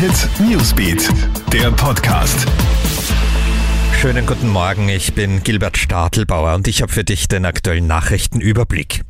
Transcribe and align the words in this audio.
Hit 0.00 0.30
Newsbeat, 0.40 1.10
der 1.52 1.70
Podcast. 1.72 2.46
Schönen 4.00 4.24
guten 4.24 4.48
Morgen, 4.48 4.88
ich 4.88 5.12
bin 5.12 5.42
Gilbert 5.42 5.76
Stadelbauer 5.76 6.54
und 6.54 6.66
ich 6.68 6.80
habe 6.80 6.90
für 6.90 7.04
dich 7.04 7.28
den 7.28 7.44
aktuellen 7.44 7.86
Nachrichtenüberblick. 7.86 9.02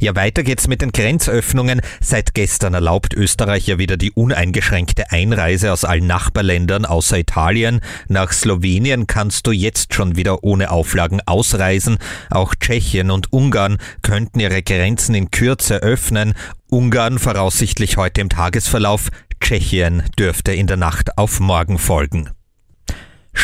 Ja, 0.00 0.16
weiter 0.16 0.42
geht's 0.42 0.66
mit 0.66 0.82
den 0.82 0.90
Grenzöffnungen. 0.90 1.80
Seit 2.00 2.34
gestern 2.34 2.74
erlaubt 2.74 3.14
Österreich 3.14 3.68
ja 3.68 3.78
wieder 3.78 3.96
die 3.96 4.10
uneingeschränkte 4.10 5.12
Einreise 5.12 5.72
aus 5.72 5.84
allen 5.84 6.08
Nachbarländern 6.08 6.86
außer 6.86 7.18
Italien. 7.18 7.80
Nach 8.08 8.32
Slowenien 8.32 9.06
kannst 9.06 9.46
du 9.46 9.52
jetzt 9.52 9.94
schon 9.94 10.16
wieder 10.16 10.42
ohne 10.42 10.72
Auflagen 10.72 11.20
ausreisen. 11.24 11.98
Auch 12.30 12.56
Tschechien 12.56 13.12
und 13.12 13.32
Ungarn 13.32 13.78
könnten 14.02 14.40
ihre 14.40 14.64
Grenzen 14.64 15.14
in 15.14 15.30
Kürze 15.30 15.76
öffnen. 15.76 16.34
Ungarn 16.68 17.20
voraussichtlich 17.20 17.96
heute 17.96 18.22
im 18.22 18.28
Tagesverlauf. 18.28 19.10
Tschechien 19.42 20.04
dürfte 20.18 20.52
in 20.52 20.68
der 20.68 20.76
Nacht 20.76 21.18
auf 21.18 21.40
morgen 21.40 21.78
folgen. 21.78 22.30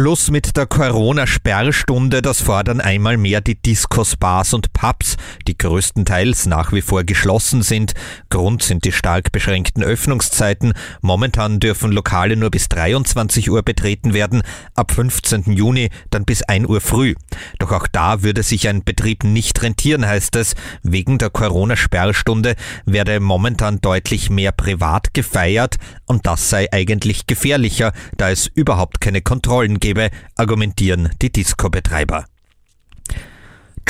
Schluss 0.00 0.30
mit 0.30 0.56
der 0.56 0.64
Corona-Sperrstunde, 0.64 2.22
das 2.22 2.40
fordern 2.40 2.80
einmal 2.80 3.18
mehr 3.18 3.42
die 3.42 3.60
Discos, 3.60 4.16
Bars 4.16 4.54
und 4.54 4.72
Pubs, 4.72 5.18
die 5.46 5.58
größtenteils 5.58 6.46
nach 6.46 6.72
wie 6.72 6.80
vor 6.80 7.04
geschlossen 7.04 7.60
sind. 7.60 7.92
Grund 8.30 8.62
sind 8.62 8.86
die 8.86 8.92
stark 8.92 9.30
beschränkten 9.30 9.82
Öffnungszeiten. 9.82 10.72
Momentan 11.02 11.60
dürfen 11.60 11.92
Lokale 11.92 12.36
nur 12.36 12.50
bis 12.50 12.70
23 12.70 13.50
Uhr 13.50 13.62
betreten 13.62 14.14
werden, 14.14 14.40
ab 14.74 14.90
15. 14.90 15.52
Juni 15.52 15.90
dann 16.08 16.24
bis 16.24 16.42
1 16.44 16.66
Uhr 16.66 16.80
früh. 16.80 17.14
Doch 17.58 17.70
auch 17.70 17.86
da 17.86 18.22
würde 18.22 18.42
sich 18.42 18.70
ein 18.70 18.84
Betrieb 18.84 19.22
nicht 19.22 19.60
rentieren, 19.60 20.06
heißt 20.06 20.34
es. 20.36 20.54
Wegen 20.82 21.18
der 21.18 21.28
Corona-Sperrstunde 21.28 22.54
werde 22.86 23.20
momentan 23.20 23.82
deutlich 23.82 24.30
mehr 24.30 24.52
privat 24.52 25.12
gefeiert 25.12 25.76
und 26.06 26.26
das 26.26 26.48
sei 26.48 26.72
eigentlich 26.72 27.26
gefährlicher, 27.26 27.92
da 28.16 28.30
es 28.30 28.46
überhaupt 28.46 29.02
keine 29.02 29.20
Kontrollen 29.20 29.50
Kontrollen 29.50 29.80
gebe, 29.90 30.10
argumentieren 30.36 31.10
die 31.20 31.32
Disco-Betreiber. 31.32 32.26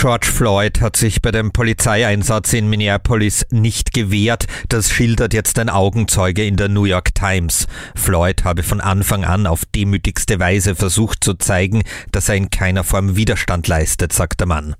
George 0.00 0.28
Floyd 0.28 0.80
hat 0.80 0.96
sich 0.96 1.20
bei 1.20 1.30
dem 1.30 1.52
Polizeieinsatz 1.52 2.54
in 2.54 2.70
Minneapolis 2.70 3.44
nicht 3.50 3.92
gewehrt. 3.92 4.46
Das 4.70 4.90
schildert 4.90 5.34
jetzt 5.34 5.58
ein 5.58 5.68
Augenzeuge 5.68 6.42
in 6.42 6.56
der 6.56 6.70
New 6.70 6.86
York 6.86 7.14
Times. 7.14 7.66
Floyd 7.94 8.44
habe 8.44 8.62
von 8.62 8.80
Anfang 8.80 9.26
an 9.26 9.46
auf 9.46 9.66
demütigste 9.66 10.38
Weise 10.40 10.74
versucht 10.74 11.22
zu 11.22 11.34
zeigen, 11.34 11.82
dass 12.12 12.30
er 12.30 12.36
in 12.36 12.48
keiner 12.48 12.82
Form 12.82 13.16
Widerstand 13.16 13.68
leistet, 13.68 14.14
sagt 14.14 14.40
der 14.40 14.46
Mann. 14.46 14.74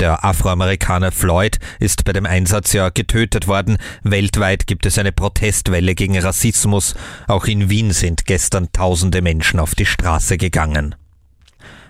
Der 0.00 0.24
Afroamerikaner 0.24 1.12
Floyd 1.12 1.58
ist 1.78 2.06
bei 2.06 2.14
dem 2.14 2.24
Einsatz 2.24 2.72
ja 2.72 2.88
getötet 2.88 3.46
worden. 3.46 3.76
Weltweit 4.02 4.66
gibt 4.66 4.86
es 4.86 4.96
eine 4.96 5.12
Protestwelle 5.12 5.94
gegen 5.94 6.18
Rassismus. 6.18 6.94
Auch 7.28 7.44
in 7.44 7.68
Wien 7.68 7.92
sind 7.92 8.24
gestern 8.24 8.72
tausende 8.72 9.20
Menschen 9.20 9.60
auf 9.60 9.74
die 9.74 9.84
Straße 9.84 10.38
gegangen. 10.38 10.94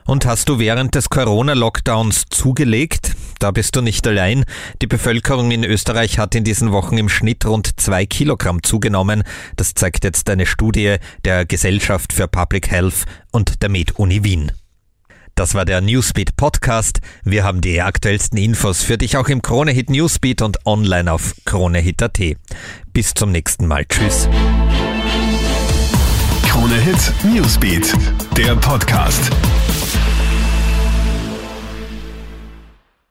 Und 0.07 0.27
hast 0.27 0.49
du 0.49 0.59
während 0.59 0.95
des 0.95 1.09
Corona-Lockdowns 1.09 2.27
zugelegt? 2.29 3.15
Da 3.39 3.51
bist 3.51 3.75
du 3.75 3.81
nicht 3.81 4.07
allein. 4.07 4.45
Die 4.83 4.87
Bevölkerung 4.87 5.51
in 5.51 5.65
Österreich 5.65 6.19
hat 6.19 6.35
in 6.35 6.45
diesen 6.45 6.73
Wochen 6.73 6.99
im 6.99 7.09
Schnitt 7.09 7.47
rund 7.47 7.81
zwei 7.81 8.05
Kilogramm 8.05 8.63
zugenommen. 8.63 9.23
Das 9.57 9.75
zeigt 9.75 10.05
jetzt 10.05 10.29
eine 10.29 10.47
Studie 10.47 10.97
der 11.25 11.47
Gesellschaft 11.47 12.13
für 12.13 12.29
Public 12.29 12.71
Health 12.71 13.05
und 13.33 13.63
der 13.63 13.71
Med-Uni 13.71 14.25
Wien. 14.25 14.53
Das 15.35 15.55
war 15.55 15.65
der 15.65 15.81
Newsbeat 15.81 16.37
Podcast. 16.37 17.01
Wir 17.25 17.43
haben 17.43 17.61
die 17.61 17.81
aktuellsten 17.81 18.39
Infos 18.39 18.83
für 18.83 18.99
dich 18.99 19.17
auch 19.17 19.29
im 19.29 19.43
Kronehit 19.43 19.91
Newsbeat 19.91 20.43
und 20.43 20.65
online 20.65 21.11
auf 21.11 21.35
kronehit.at. 21.45 22.21
Bis 22.93 23.15
zum 23.15 23.33
nächsten 23.33 23.67
Mal. 23.67 23.85
Tschüss. 23.87 24.29
Kronehit 26.47 27.13
Newsbeat, 27.25 27.93
der 28.37 28.55
Podcast. 28.55 29.33